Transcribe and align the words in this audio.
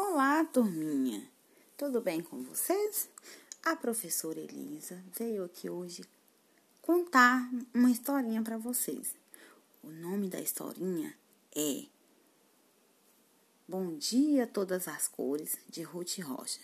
Olá, 0.00 0.44
turminha! 0.44 1.28
Tudo 1.76 2.00
bem 2.00 2.20
com 2.20 2.40
vocês? 2.44 3.10
A 3.64 3.74
professora 3.74 4.38
Elisa 4.38 5.02
veio 5.12 5.42
aqui 5.42 5.68
hoje 5.68 6.04
contar 6.80 7.50
uma 7.74 7.90
historinha 7.90 8.40
para 8.40 8.56
vocês. 8.56 9.16
O 9.82 9.90
nome 9.90 10.28
da 10.28 10.40
historinha 10.40 11.12
é 11.52 11.86
Bom 13.66 13.96
Dia 13.96 14.46
Todas 14.46 14.86
as 14.86 15.08
Cores, 15.08 15.58
de 15.68 15.82
Ruth 15.82 16.20
Rocha. 16.20 16.60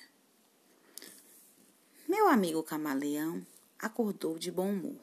Meu 2.08 2.28
amigo 2.28 2.62
camaleão 2.62 3.44
acordou 3.80 4.38
de 4.38 4.52
bom 4.52 4.70
humor. 4.70 5.00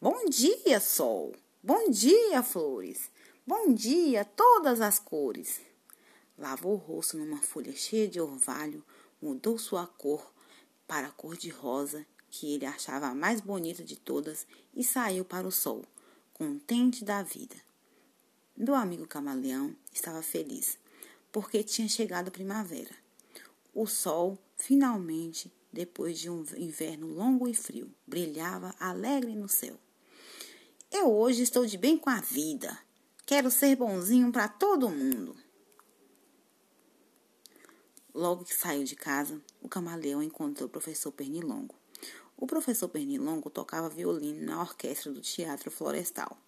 Bom 0.00 0.30
dia, 0.30 0.80
sol! 0.80 1.34
Bom 1.62 1.90
dia, 1.90 2.42
flores! 2.42 3.10
Bom 3.46 3.74
dia, 3.74 4.24
todas 4.24 4.80
as 4.80 4.98
cores! 4.98 5.73
Lavou 6.36 6.74
o 6.74 6.76
rosto 6.76 7.16
numa 7.16 7.40
folha 7.40 7.74
cheia 7.74 8.08
de 8.08 8.20
orvalho, 8.20 8.84
mudou 9.20 9.56
sua 9.56 9.86
cor 9.86 10.32
para 10.86 11.06
a 11.06 11.12
cor 11.12 11.36
de 11.36 11.48
rosa, 11.48 12.04
que 12.28 12.52
ele 12.52 12.66
achava 12.66 13.06
a 13.06 13.14
mais 13.14 13.40
bonita 13.40 13.84
de 13.84 13.96
todas, 13.96 14.46
e 14.74 14.82
saiu 14.82 15.24
para 15.24 15.46
o 15.46 15.52
sol, 15.52 15.84
contente 16.32 17.04
da 17.04 17.22
vida. 17.22 17.56
Meu 18.56 18.74
amigo 18.74 19.06
camaleão 19.06 19.74
estava 19.92 20.22
feliz, 20.22 20.78
porque 21.30 21.62
tinha 21.62 21.88
chegado 21.88 22.28
a 22.28 22.32
primavera. 22.32 22.94
O 23.72 23.86
sol, 23.86 24.38
finalmente, 24.56 25.52
depois 25.72 26.18
de 26.18 26.30
um 26.30 26.44
inverno 26.56 27.08
longo 27.08 27.48
e 27.48 27.54
frio, 27.54 27.92
brilhava 28.06 28.74
alegre 28.78 29.34
no 29.34 29.48
céu. 29.48 29.78
Eu 30.90 31.12
hoje 31.12 31.42
estou 31.42 31.66
de 31.66 31.76
bem 31.76 31.98
com 31.98 32.08
a 32.08 32.20
vida. 32.20 32.78
Quero 33.26 33.50
ser 33.50 33.74
bonzinho 33.74 34.30
para 34.30 34.46
todo 34.46 34.88
mundo. 34.88 35.34
Logo 38.14 38.44
que 38.44 38.54
saiu 38.54 38.84
de 38.84 38.94
casa, 38.94 39.42
o 39.60 39.68
camaleão 39.68 40.22
encontrou 40.22 40.68
o 40.68 40.70
professor 40.70 41.10
Pernilongo. 41.10 41.74
O 42.36 42.46
professor 42.46 42.88
Pernilongo 42.88 43.50
tocava 43.50 43.88
violino 43.88 44.46
na 44.46 44.60
orquestra 44.60 45.10
do 45.10 45.20
Teatro 45.20 45.68
Florestal. 45.68 46.38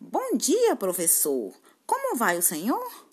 Bom 0.00 0.34
dia, 0.34 0.74
professor! 0.74 1.54
Como 1.84 2.16
vai 2.16 2.38
o 2.38 2.42
senhor? 2.42 3.06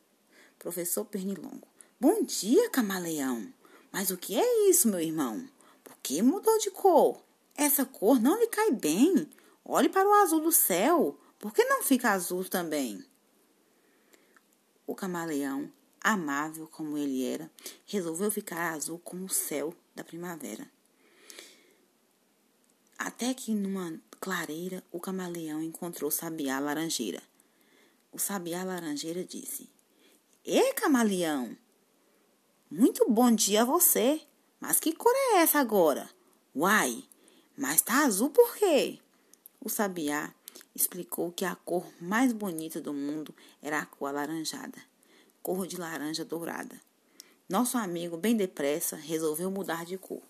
Professor 0.57 1.03
Pernilongo. 1.03 1.67
Bom 1.99 2.23
dia, 2.23 2.69
camaleão! 2.69 3.53
Mas 3.91 4.09
o 4.09 4.15
que 4.15 4.39
é 4.39 4.69
isso, 4.69 4.87
meu 4.87 5.01
irmão? 5.01 5.45
Por 5.83 5.97
que 6.01 6.21
mudou 6.21 6.57
de 6.59 6.71
cor? 6.71 7.21
Essa 7.55 7.85
cor 7.85 8.21
não 8.21 8.39
lhe 8.39 8.47
cai 8.47 8.71
bem. 8.71 9.29
Olhe 9.65 9.89
para 9.89 10.07
o 10.07 10.13
azul 10.23 10.39
do 10.39 10.51
céu. 10.51 11.19
Por 11.37 11.53
que 11.53 11.65
não 11.65 11.83
fica 11.83 12.11
azul 12.11 12.45
também? 12.45 13.03
O 14.87 14.95
camaleão 14.95 15.69
amável 16.03 16.67
como 16.67 16.97
ele 16.97 17.25
era, 17.25 17.49
resolveu 17.85 18.29
ficar 18.29 18.73
azul 18.73 18.99
como 18.99 19.25
o 19.25 19.29
céu 19.29 19.73
da 19.95 20.03
primavera. 20.03 20.69
Até 22.97 23.33
que 23.33 23.53
numa 23.53 23.99
clareira 24.19 24.83
o 24.91 24.99
camaleão 24.99 25.63
encontrou 25.63 26.09
o 26.09 26.11
sabiá 26.11 26.59
laranjeira. 26.59 27.23
O 28.11 28.19
sabiá 28.19 28.63
laranjeira 28.63 29.23
disse: 29.23 29.69
Ê, 30.45 30.73
camaleão! 30.73 31.57
Muito 32.69 33.09
bom 33.09 33.31
dia 33.31 33.61
a 33.61 33.65
você! 33.65 34.21
Mas 34.59 34.79
que 34.79 34.93
cor 34.93 35.13
é 35.15 35.41
essa 35.41 35.59
agora? 35.59 36.09
Uai, 36.55 37.03
mas 37.57 37.81
tá 37.81 38.05
azul 38.05 38.29
por 38.29 38.55
quê? 38.55 38.99
O 39.59 39.69
sabiá 39.69 40.33
explicou 40.73 41.31
que 41.31 41.43
a 41.43 41.55
cor 41.55 41.85
mais 42.01 42.31
bonita 42.31 42.79
do 42.79 42.93
mundo 42.93 43.35
era 43.61 43.79
a 43.79 43.85
cor 43.85 44.07
alaranjada 44.07 44.92
cor 45.43 45.67
de 45.67 45.75
laranja 45.75 46.23
dourada. 46.23 46.79
Nosso 47.49 47.77
amigo, 47.77 48.15
bem 48.15 48.33
depressa, 48.33 48.95
resolveu 48.95 49.51
mudar 49.51 49.83
de 49.85 49.97
cor. 49.97 50.21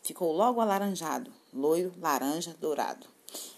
Ficou 0.00 0.32
logo 0.32 0.60
alaranjado, 0.60 1.32
loiro, 1.52 1.92
laranja, 2.00 2.54
dourado. 2.60 3.04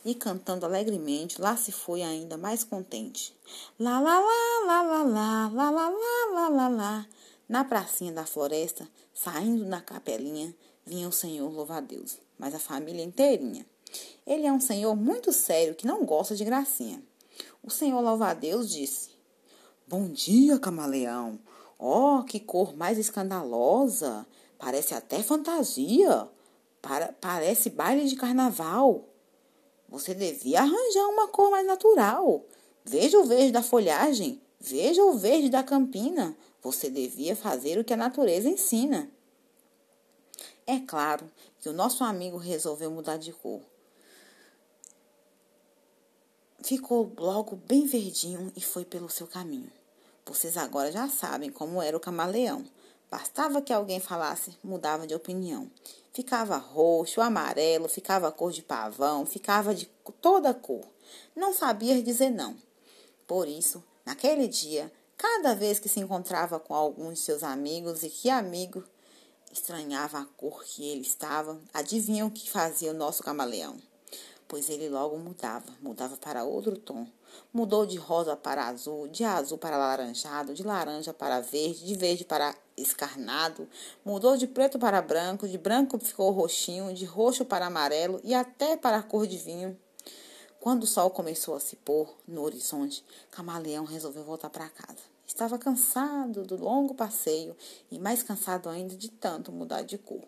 E 0.03 0.15
cantando 0.15 0.65
alegremente, 0.65 1.39
lá 1.39 1.55
se 1.55 1.71
foi 1.71 2.03
ainda 2.03 2.39
mais 2.39 2.65
contente. 2.65 3.37
Lá, 3.79 4.01
lá, 4.01 4.19
lá, 4.19 4.65
lá, 4.67 4.83
lá, 4.83 5.03
lá, 5.03 5.49
lá, 5.49 5.71
lá, 5.71 5.89
lá, 5.91 6.27
lá, 6.33 6.49
lá, 6.49 6.69
lá. 6.69 7.07
Na 7.47 7.63
pracinha 7.63 8.13
da 8.13 8.25
floresta, 8.25 8.89
saindo 9.13 9.67
da 9.67 9.83
capelinha, 9.83 10.55
vinha 10.87 11.07
o 11.07 11.13
senhor 11.13 11.53
louva-a-Deus, 11.53 12.17
mas 12.39 12.55
a 12.55 12.59
família 12.59 13.05
inteirinha. 13.05 13.67
Ele 14.27 14.47
é 14.47 14.53
um 14.53 14.61
senhor 14.61 14.97
muito 14.97 15.31
sério 15.31 15.75
que 15.75 15.87
não 15.87 16.07
gosta 16.07 16.35
de 16.35 16.45
gracinha. 16.45 17.03
O 17.63 17.71
senhor 17.71 18.01
louva-a-Deus 18.01 18.71
disse: 18.71 19.11
Bom 19.93 20.09
dia, 20.09 20.59
camaleão. 20.59 21.39
Oh, 21.79 22.23
que 22.27 22.41
cor 22.41 22.75
mais 22.75 22.97
escandalosa! 22.97 24.27
Parece 24.59 24.95
até 24.95 25.23
fantasia. 25.23 26.31
Para, 26.81 27.13
parece 27.21 27.69
baile 27.69 28.09
de 28.09 28.17
carnaval. 28.17 29.07
Você 29.91 30.15
devia 30.15 30.61
arranjar 30.61 31.09
uma 31.09 31.29
cor 31.29 31.51
mais 31.51 31.67
natural. 31.67 32.43
Veja 32.83 33.19
o 33.19 33.27
verde 33.27 33.53
da 33.53 33.63
folhagem, 33.63 34.41
veja 34.59 35.05
o 35.05 35.13
verde 35.13 35.51
da 35.51 35.63
campina. 35.63 36.35
Você 36.63 36.89
devia 36.89 37.37
fazer 37.37 37.79
o 37.79 37.85
que 37.85 37.93
a 37.93 37.99
natureza 37.99 38.49
ensina. 38.49 39.11
É 40.67 40.79
claro 40.79 41.31
que 41.61 41.69
o 41.69 41.75
nosso 41.75 42.03
amigo 42.03 42.39
resolveu 42.39 42.91
mudar 42.91 43.19
de 43.19 43.31
cor. 43.31 43.61
Ficou 46.63 47.13
logo 47.19 47.57
bem 47.57 47.85
verdinho 47.85 48.51
e 48.57 48.61
foi 48.63 48.87
pelo 48.87 49.11
seu 49.11 49.27
caminho. 49.27 49.82
Vocês 50.27 50.57
agora 50.57 50.93
já 50.93 51.09
sabem 51.09 51.51
como 51.51 51.83
era 51.83 51.97
o 51.97 52.01
camaleão. 52.01 52.65
Bastava 53.11 53.61
que 53.61 53.73
alguém 53.73 54.01
falasse, 54.01 54.57
mudava 54.63 55.07
de 55.07 55.15
opinião. 55.15 55.71
Ficava 56.13 56.57
roxo, 56.57 57.21
amarelo, 57.21 57.89
ficava 57.89 58.31
cor 58.33 58.53
de 58.53 58.63
pavão, 58.63 59.27
ficava 59.27 59.75
de 59.75 59.87
toda 60.21 60.55
cor. 60.55 60.85
Não 61.35 61.53
sabia 61.53 62.03
dizer 62.03 62.31
não. 62.31 62.57
Por 63.27 63.49
isso, 63.49 63.83
naquele 64.07 64.47
dia, 64.47 64.93
cada 65.17 65.55
vez 65.55 65.79
que 65.79 65.89
se 65.89 66.01
encontrava 66.01 66.61
com 66.61 66.75
algum 66.75 67.13
de 67.13 67.19
seus 67.19 67.43
amigos 67.43 68.03
e 68.03 68.09
que 68.09 68.31
amigo 68.31 68.85
estranhava 69.53 70.21
a 70.21 70.25
cor 70.25 70.65
que 70.65 70.89
ele 70.89 71.03
estava, 71.03 71.61
adivinham 71.75 72.29
o 72.29 72.31
que 72.31 72.51
fazia 72.51 72.91
o 72.91 72.95
nosso 72.95 73.23
camaleão? 73.23 73.77
pois 74.53 74.69
ele 74.69 74.87
logo 74.91 75.17
mudava, 75.17 75.73
mudava 75.81 76.15
para 76.19 76.45
outro 76.45 76.77
tom. 76.77 77.07
Mudou 77.53 77.85
de 77.87 77.97
rosa 77.97 78.37
para 78.37 78.67
azul, 78.67 79.09
de 79.09 79.25
azul 79.25 79.59
para 79.59 79.77
laranjado, 79.77 80.55
de 80.55 80.63
laranja 80.63 81.13
para 81.13 81.41
verde, 81.41 81.85
de 81.85 81.95
verde 81.95 82.25
para 82.25 82.55
escarnado, 82.77 83.69
mudou 84.05 84.37
de 84.37 84.47
preto 84.47 84.79
para 84.79 85.03
branco, 85.03 85.47
de 85.47 85.59
branco 85.59 85.99
ficou 85.99 86.31
roxinho, 86.31 86.93
de 86.95 87.05
roxo 87.05 87.45
para 87.45 87.67
amarelo 87.67 88.21
e 88.25 88.35
até 88.35 88.77
para 88.77 88.99
a 88.99 89.03
cor 89.03 89.27
de 89.27 89.37
vinho. 89.37 89.79
Quando 90.61 90.85
o 90.85 90.87
sol 90.87 91.11
começou 91.11 91.55
a 91.55 91.61
se 91.61 91.77
pôr 91.77 92.09
no 92.27 92.43
horizonte, 92.43 93.05
Camaleão 93.31 93.85
resolveu 93.85 94.23
voltar 94.23 94.49
para 94.49 94.69
casa. 94.69 95.13
Estava 95.27 95.59
cansado 95.59 96.45
do 96.45 96.57
longo 96.57 96.95
passeio 96.95 97.57
e 97.91 97.99
mais 97.99 98.23
cansado 98.23 98.69
ainda 98.69 98.95
de 98.95 99.09
tanto 99.09 99.51
mudar 99.51 99.83
de 99.83 99.99
cor. 99.99 100.23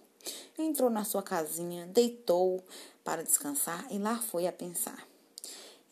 Entrou 0.58 0.90
na 0.90 1.04
sua 1.04 1.22
casinha, 1.22 1.86
deitou 1.86 2.64
para 3.04 3.22
descansar 3.22 3.86
e 3.90 3.98
lá 3.98 4.16
foi 4.16 4.46
a 4.46 4.52
pensar. 4.52 5.06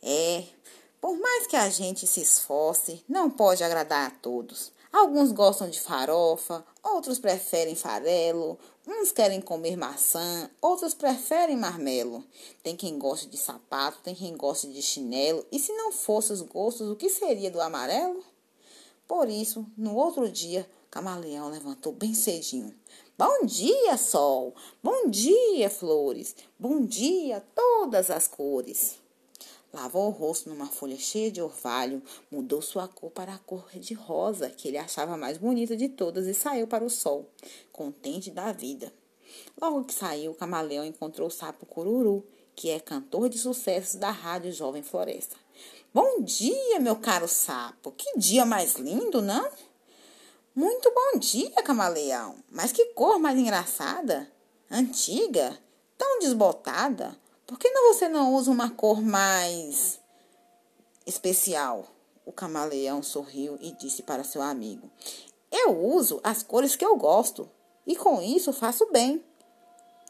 É, 0.02 0.44
por 1.02 1.18
mais 1.18 1.48
que 1.48 1.56
a 1.56 1.68
gente 1.68 2.06
se 2.06 2.20
esforce, 2.20 3.04
não 3.08 3.28
pode 3.28 3.64
agradar 3.64 4.06
a 4.06 4.10
todos. 4.10 4.70
Alguns 4.92 5.32
gostam 5.32 5.68
de 5.68 5.80
farofa, 5.80 6.64
outros 6.80 7.18
preferem 7.18 7.74
farelo, 7.74 8.56
uns 8.86 9.10
querem 9.10 9.40
comer 9.40 9.76
maçã, 9.76 10.48
outros 10.60 10.94
preferem 10.94 11.56
marmelo. 11.56 12.22
Tem 12.62 12.76
quem 12.76 13.00
goste 13.00 13.26
de 13.26 13.36
sapato, 13.36 13.98
tem 14.04 14.14
quem 14.14 14.36
goste 14.36 14.68
de 14.68 14.80
chinelo, 14.80 15.44
e 15.50 15.58
se 15.58 15.72
não 15.72 15.90
fosse 15.90 16.32
os 16.32 16.40
gostos, 16.40 16.88
o 16.88 16.94
que 16.94 17.08
seria 17.08 17.50
do 17.50 17.60
amarelo? 17.60 18.22
Por 19.08 19.28
isso, 19.28 19.66
no 19.76 19.96
outro 19.96 20.30
dia, 20.30 20.70
Camaleão 20.88 21.50
levantou 21.50 21.92
bem 21.92 22.14
cedinho. 22.14 22.72
Bom 23.18 23.44
dia, 23.44 23.96
sol! 23.96 24.54
Bom 24.80 25.10
dia, 25.10 25.68
flores! 25.68 26.36
Bom 26.56 26.86
dia, 26.86 27.42
todas 27.56 28.08
as 28.08 28.28
cores! 28.28 29.01
Lavou 29.72 30.08
o 30.08 30.10
rosto 30.10 30.50
numa 30.50 30.66
folha 30.66 30.98
cheia 30.98 31.30
de 31.30 31.40
orvalho, 31.40 32.02
mudou 32.30 32.60
sua 32.60 32.86
cor 32.86 33.10
para 33.10 33.34
a 33.34 33.38
cor 33.38 33.70
de 33.74 33.94
rosa, 33.94 34.50
que 34.50 34.68
ele 34.68 34.76
achava 34.76 35.16
mais 35.16 35.38
bonita 35.38 35.74
de 35.74 35.88
todas, 35.88 36.26
e 36.26 36.34
saiu 36.34 36.66
para 36.66 36.84
o 36.84 36.90
sol, 36.90 37.30
contente 37.72 38.30
da 38.30 38.52
vida. 38.52 38.92
Logo 39.58 39.84
que 39.84 39.94
saiu, 39.94 40.32
o 40.32 40.34
camaleão 40.34 40.84
encontrou 40.84 41.28
o 41.28 41.30
sapo 41.30 41.64
Cururu, 41.64 42.22
que 42.54 42.68
é 42.68 42.78
cantor 42.78 43.30
de 43.30 43.38
sucessos 43.38 43.94
da 43.94 44.10
Rádio 44.10 44.52
Jovem 44.52 44.82
Floresta. 44.82 45.36
Bom 45.94 46.20
dia, 46.20 46.78
meu 46.78 46.96
caro 46.96 47.26
sapo! 47.26 47.92
Que 47.92 48.18
dia 48.18 48.44
mais 48.44 48.74
lindo, 48.74 49.22
não? 49.22 49.50
Muito 50.54 50.92
bom 50.92 51.18
dia, 51.18 51.62
camaleão! 51.62 52.36
Mas 52.50 52.72
que 52.72 52.86
cor 52.92 53.18
mais 53.18 53.38
engraçada! 53.38 54.30
Antiga, 54.70 55.58
tão 55.96 56.18
desbotada. 56.18 57.16
Por 57.52 57.58
que 57.58 57.68
não 57.68 57.92
você 57.92 58.08
não 58.08 58.34
usa 58.34 58.50
uma 58.50 58.70
cor 58.70 59.02
mais 59.02 60.00
especial? 61.04 61.86
O 62.24 62.32
camaleão 62.32 63.02
sorriu 63.02 63.58
e 63.60 63.72
disse 63.72 64.02
para 64.02 64.24
seu 64.24 64.40
amigo: 64.40 64.90
Eu 65.50 65.78
uso 65.78 66.18
as 66.24 66.42
cores 66.42 66.76
que 66.76 66.84
eu 66.84 66.96
gosto 66.96 67.46
e 67.86 67.94
com 67.94 68.22
isso 68.22 68.54
faço 68.54 68.90
bem. 68.90 69.22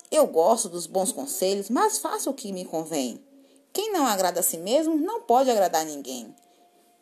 Eu 0.08 0.28
gosto 0.28 0.68
dos 0.68 0.86
bons 0.86 1.10
conselhos, 1.10 1.68
mas 1.68 1.98
faço 1.98 2.30
o 2.30 2.34
que 2.34 2.52
me 2.52 2.64
convém. 2.64 3.20
Quem 3.72 3.92
não 3.92 4.06
agrada 4.06 4.38
a 4.38 4.44
si 4.44 4.56
mesmo 4.56 4.94
não 4.94 5.22
pode 5.22 5.50
agradar 5.50 5.84
ninguém. 5.84 6.32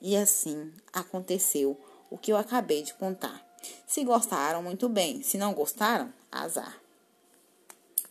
E 0.00 0.16
assim 0.16 0.72
aconteceu 0.90 1.78
o 2.08 2.16
que 2.16 2.32
eu 2.32 2.38
acabei 2.38 2.82
de 2.82 2.94
contar. 2.94 3.46
Se 3.86 4.02
gostaram, 4.04 4.62
muito 4.62 4.88
bem. 4.88 5.22
Se 5.22 5.36
não 5.36 5.52
gostaram, 5.52 6.10
azar. 6.32 6.80